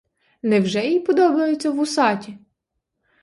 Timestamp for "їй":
0.85-0.99